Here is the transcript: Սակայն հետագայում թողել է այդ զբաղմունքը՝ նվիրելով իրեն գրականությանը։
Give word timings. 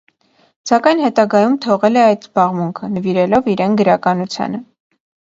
Սակայն 0.69 1.01
հետագայում 1.07 1.57
թողել 1.65 1.99
է 1.99 2.01
այդ 2.03 2.25
զբաղմունքը՝ 2.27 2.89
նվիրելով 2.93 3.49
իրեն 3.53 3.77
գրականությանը։ 3.83 4.63